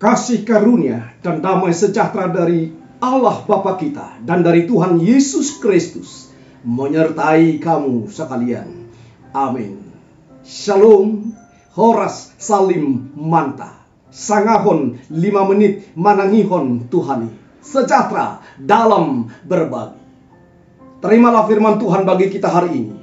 kasih 0.00 0.48
karunia 0.48 1.12
dan 1.20 1.44
damai 1.44 1.76
sejahtera 1.76 2.32
dari 2.32 2.72
Allah 3.04 3.44
Bapa 3.44 3.76
kita 3.76 4.24
dan 4.24 4.40
dari 4.40 4.64
Tuhan 4.64 4.96
Yesus 4.96 5.60
Kristus 5.60 6.32
menyertai 6.64 7.60
kamu 7.60 8.08
sekalian. 8.08 8.88
Amin. 9.36 9.76
Shalom. 10.40 11.36
Horas 11.70 12.34
Salim 12.34 13.14
Manta. 13.14 13.78
Sangahon 14.10 14.98
lima 15.06 15.46
menit 15.46 15.94
manangihon 15.94 16.90
Tuhani. 16.90 17.30
Sejahtera 17.62 18.42
dalam 18.58 19.30
berbagi. 19.46 20.00
Terimalah 20.98 21.46
firman 21.46 21.78
Tuhan 21.78 22.02
bagi 22.02 22.26
kita 22.26 22.50
hari 22.50 22.72
ini. 22.74 22.96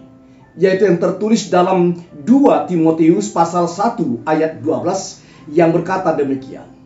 Yaitu 0.59 0.89
yang 0.89 0.99
tertulis 0.99 1.47
dalam 1.47 1.95
2 2.25 2.67
Timotius 2.67 3.31
pasal 3.31 3.69
1 3.71 4.27
ayat 4.27 4.59
12 4.59 5.53
yang 5.53 5.71
berkata 5.71 6.11
demikian. 6.11 6.76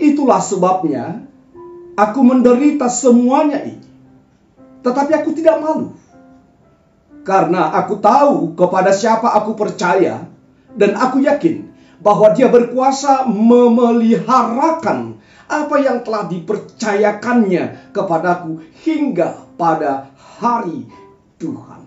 Itulah 0.00 0.40
sebabnya 0.40 1.28
aku 1.92 2.20
menderita 2.24 2.88
semuanya 2.88 3.60
ini. 3.60 3.84
Tetapi 4.80 5.12
aku 5.12 5.36
tidak 5.36 5.60
malu. 5.60 5.92
Karena 7.20 7.68
aku 7.76 8.00
tahu 8.00 8.56
kepada 8.56 8.96
siapa 8.96 9.28
aku 9.36 9.52
percaya 9.52 10.24
dan 10.72 10.96
aku 10.96 11.20
yakin 11.20 11.68
bahwa 12.00 12.32
dia 12.32 12.48
berkuasa 12.48 13.28
memeliharakan 13.28 15.20
apa 15.50 15.76
yang 15.84 16.00
telah 16.00 16.24
dipercayakannya 16.32 17.92
kepadaku 17.92 18.64
hingga 18.80 19.36
pada 19.60 20.08
hari 20.40 20.88
Tuhan. 21.36 21.84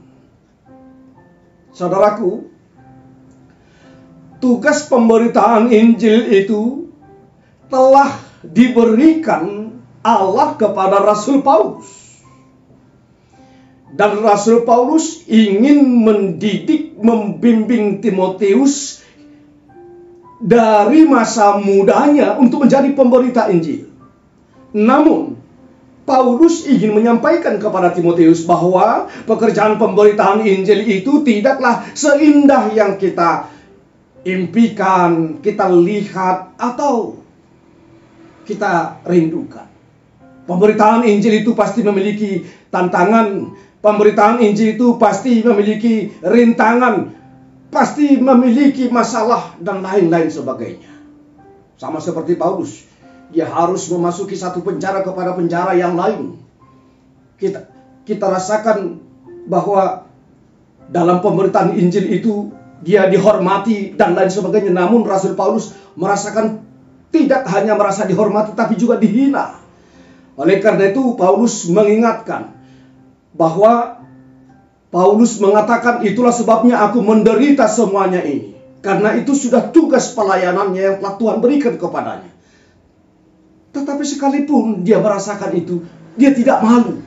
Saudaraku, 1.73 2.45
tugas 4.38 4.86
pemberitaan 4.86 5.73
Injil 5.73 6.30
itu 6.30 6.83
telah 7.74 8.22
diberikan 8.46 9.74
Allah 10.06 10.54
kepada 10.54 11.02
Rasul 11.02 11.42
Paulus. 11.42 11.90
Dan 13.94 14.22
Rasul 14.22 14.62
Paulus 14.62 15.26
ingin 15.26 15.86
mendidik, 15.86 16.98
membimbing 17.02 18.02
Timotius 18.02 19.02
dari 20.38 21.06
masa 21.06 21.58
mudanya 21.58 22.38
untuk 22.38 22.66
menjadi 22.66 22.90
pemberita 22.94 23.50
Injil. 23.50 23.90
Namun, 24.74 25.38
Paulus 26.04 26.68
ingin 26.68 26.92
menyampaikan 26.92 27.62
kepada 27.62 27.94
Timotius 27.96 28.44
bahwa 28.44 29.08
pekerjaan 29.24 29.80
pemberitaan 29.80 30.44
Injil 30.44 30.84
itu 30.84 31.24
tidaklah 31.24 31.86
seindah 31.96 32.74
yang 32.76 33.00
kita 33.00 33.48
impikan, 34.26 35.39
kita 35.39 35.70
lihat, 35.70 36.60
atau 36.60 37.23
kita 38.43 39.04
rindukan. 39.08 39.67
Pemberitaan 40.43 41.08
Injil 41.08 41.39
itu 41.39 41.55
pasti 41.55 41.80
memiliki 41.80 42.43
tantangan, 42.67 43.55
Pemberitaan 43.83 44.39
Injil 44.39 44.80
itu 44.80 44.95
pasti 44.95 45.43
memiliki 45.43 46.08
rintangan, 46.23 47.11
pasti 47.67 48.15
memiliki 48.15 48.87
masalah 48.87 49.59
dan 49.59 49.83
lain-lain 49.83 50.32
sebagainya. 50.32 50.87
Sama 51.76 51.99
seperti 51.99 52.39
Paulus, 52.39 52.87
dia 53.27 53.43
harus 53.43 53.92
memasuki 53.92 54.39
satu 54.39 54.64
penjara 54.64 55.03
kepada 55.03 55.36
penjara 55.36 55.76
yang 55.76 55.99
lain. 55.99 56.39
Kita 57.36 57.67
kita 58.08 58.32
rasakan 58.32 59.03
bahwa 59.52 60.08
dalam 60.87 61.20
pemberitaan 61.20 61.76
Injil 61.76 62.08
itu 62.08 62.55
dia 62.80 63.11
dihormati 63.11 63.99
dan 63.99 64.15
lain 64.15 64.32
sebagainya. 64.32 64.71
Namun 64.71 65.03
Rasul 65.03 65.36
Paulus 65.36 65.76
merasakan 65.99 66.64
tidak 67.14 67.46
hanya 67.54 67.78
merasa 67.78 68.10
dihormati 68.10 68.58
tapi 68.58 68.74
juga 68.74 68.98
dihina. 68.98 69.62
Oleh 70.34 70.58
karena 70.58 70.90
itu 70.90 71.14
Paulus 71.14 71.70
mengingatkan 71.70 72.58
bahwa 73.38 74.02
Paulus 74.90 75.38
mengatakan 75.38 76.02
itulah 76.02 76.34
sebabnya 76.34 76.82
aku 76.82 77.06
menderita 77.06 77.70
semuanya 77.70 78.26
ini. 78.26 78.58
Karena 78.84 79.16
itu 79.16 79.32
sudah 79.32 79.72
tugas 79.72 80.12
pelayanannya 80.12 80.82
yang 80.82 80.98
telah 81.00 81.16
Tuhan 81.16 81.38
berikan 81.40 81.80
kepadanya. 81.80 82.34
Tetapi 83.72 84.04
sekalipun 84.04 84.84
dia 84.84 85.00
merasakan 85.00 85.56
itu, 85.56 85.88
dia 86.20 86.36
tidak 86.36 86.60
malu. 86.60 87.00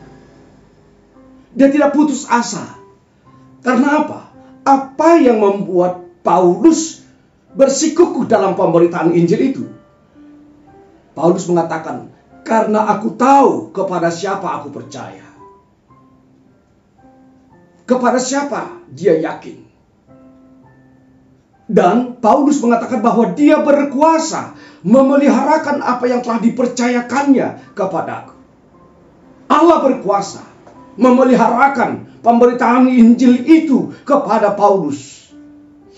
Dia 1.53 1.69
tidak 1.69 1.93
putus 1.93 2.25
asa. 2.27 2.81
Karena 3.61 4.03
apa? 4.03 4.33
Apa 4.65 5.21
yang 5.21 5.39
membuat 5.39 6.01
Paulus 6.25 7.05
bersikukuh 7.53 8.25
dalam 8.25 8.57
pemberitaan 8.57 9.13
Injil 9.13 9.53
itu? 9.53 9.65
Paulus 11.17 11.49
mengatakan, 11.49 12.13
karena 12.45 12.93
aku 12.93 13.17
tahu 13.17 13.73
kepada 13.73 14.13
siapa 14.13 14.61
aku 14.61 14.69
percaya. 14.69 15.25
Kepada 17.89 18.21
siapa 18.21 18.85
dia 18.93 19.17
yakin? 19.17 19.65
Dan 21.67 22.21
Paulus 22.23 22.63
mengatakan 22.63 23.03
bahwa 23.03 23.35
dia 23.35 23.59
berkuasa 23.59 24.55
memeliharakan 24.87 25.83
apa 25.83 26.05
yang 26.07 26.23
telah 26.23 26.39
dipercayakannya 26.39 27.75
kepadaku. 27.75 28.37
Allah 29.51 29.79
berkuasa 29.83 30.47
memeliharakan 30.95 32.23
pemberitaan 32.23 32.87
Injil 32.87 33.43
itu 33.47 33.95
kepada 34.07 34.55
Paulus 34.55 35.31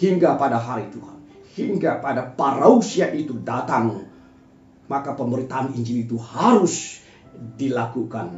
hingga 0.00 0.40
pada 0.40 0.56
hari 0.56 0.88
Tuhan. 0.88 1.16
Hingga 1.58 1.98
pada 1.98 2.22
parausia 2.32 3.10
itu 3.12 3.34
datang. 3.42 4.08
Maka 4.88 5.12
pemberitaan 5.12 5.76
Injil 5.76 6.08
itu 6.08 6.16
harus 6.16 7.04
dilakukan 7.60 8.32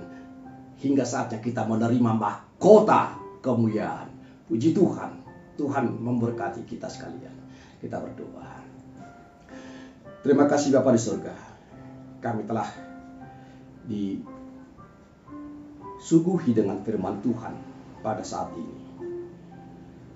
hingga 0.83 1.07
saatnya 1.07 1.39
kita 1.39 1.63
menerima 1.65 2.13
mahkota 2.13 3.15
kemuliaan. 3.39 4.11
Puji 4.51 4.75
Tuhan, 4.75 5.23
Tuhan 5.55 5.95
memberkati 5.95 6.67
kita 6.67 6.91
sekalian. 6.91 7.33
Kita 7.81 8.03
berdoa. 8.03 8.61
Terima 10.21 10.45
kasih 10.45 10.77
Bapak 10.77 10.93
di 10.99 11.01
surga. 11.01 11.33
Kami 12.21 12.45
telah 12.45 12.69
disuguhi 15.97 16.53
dengan 16.53 16.85
firman 16.85 17.25
Tuhan 17.25 17.57
pada 18.05 18.21
saat 18.21 18.53
ini. 18.59 18.77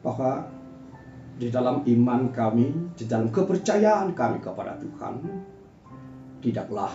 Bahwa 0.04 0.44
di 1.40 1.48
dalam 1.48 1.80
iman 1.88 2.28
kami, 2.28 2.92
di 2.92 3.08
dalam 3.08 3.32
kepercayaan 3.32 4.12
kami 4.12 4.44
kepada 4.44 4.76
Tuhan, 4.76 5.24
tidaklah 6.44 6.92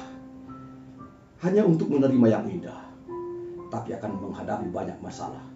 hanya 1.41 1.65
untuk 1.65 1.89
menerima 1.89 2.27
yang 2.29 2.45
indah, 2.45 2.77
tapi 3.73 3.97
akan 3.97 4.21
menghadapi 4.21 4.69
banyak 4.69 5.01
masalah 5.01 5.49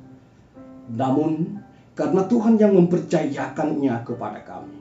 namun 0.91 1.63
karena 1.95 2.25
Tuhan 2.27 2.59
yang 2.59 2.75
mempercayakannya 2.75 3.95
kepada 4.03 4.39
kami, 4.43 4.77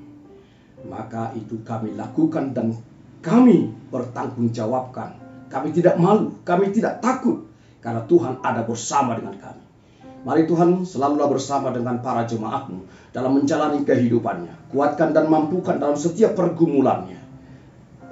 maka 0.88 1.30
itu 1.38 1.60
kami 1.62 1.94
lakukan 1.94 2.50
dan 2.56 2.74
kami 3.22 3.70
bertanggung 3.92 4.50
jawabkan. 4.50 5.14
Kami 5.52 5.68
tidak 5.70 6.00
malu, 6.00 6.32
kami 6.48 6.72
tidak 6.72 7.04
takut 7.04 7.44
karena 7.84 8.02
Tuhan 8.08 8.40
ada 8.40 8.64
bersama 8.64 9.14
dengan 9.20 9.36
kami. 9.36 9.62
Mari 10.22 10.48
Tuhan 10.48 10.86
selalulah 10.86 11.28
bersama 11.28 11.74
dengan 11.74 11.98
para 12.00 12.24
jemaatmu 12.24 13.12
dalam 13.12 13.36
menjalani 13.36 13.84
kehidupannya. 13.84 14.72
Kuatkan 14.72 15.12
dan 15.12 15.28
mampukan 15.28 15.76
dalam 15.76 15.98
setiap 15.98 16.32
pergumulannya. 16.38 17.20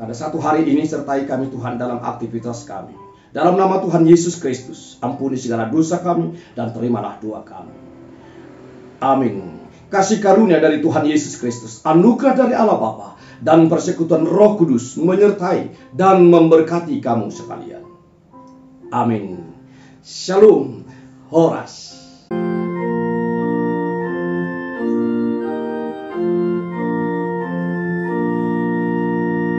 Pada 0.00 0.17
satu 0.17 0.41
hari 0.41 0.64
ini 0.64 0.88
sertai 0.88 1.29
kami 1.29 1.52
Tuhan 1.52 1.76
dalam 1.76 2.00
aktivitas 2.00 2.64
kami. 2.64 2.97
Dalam 3.37 3.61
nama 3.61 3.85
Tuhan 3.85 4.08
Yesus 4.08 4.41
Kristus, 4.41 4.97
ampuni 5.05 5.37
segala 5.37 5.69
dosa 5.69 6.00
kami 6.00 6.41
dan 6.56 6.73
terimalah 6.73 7.20
doa 7.20 7.44
kami. 7.44 7.76
Amin. 9.05 9.61
Kasih 9.93 10.25
karunia 10.25 10.56
dari 10.56 10.81
Tuhan 10.81 11.05
Yesus 11.05 11.37
Kristus, 11.37 11.85
anugerah 11.85 12.32
dari 12.32 12.56
Allah 12.56 12.81
Bapa, 12.81 13.20
dan 13.44 13.69
persekutuan 13.69 14.25
Roh 14.25 14.56
Kudus 14.56 14.97
menyertai 14.97 15.93
dan 15.93 16.32
memberkati 16.32 16.96
kamu 16.96 17.29
sekalian. 17.29 17.85
Amin. 18.88 19.53
Shalom. 20.00 20.88
Horas. 21.29 22.00